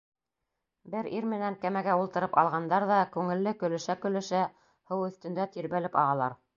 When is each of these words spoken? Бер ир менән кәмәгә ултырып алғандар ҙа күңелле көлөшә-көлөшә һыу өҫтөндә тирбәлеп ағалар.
Бер 0.95 1.09
ир 1.17 1.27
менән 1.33 1.57
кәмәгә 1.65 1.99
ултырып 2.05 2.41
алғандар 2.43 2.87
ҙа 2.95 2.99
күңелле 3.19 3.55
көлөшә-көлөшә 3.63 4.45
һыу 4.57 5.09
өҫтөндә 5.13 5.51
тирбәлеп 5.57 6.05
ағалар. 6.07 6.41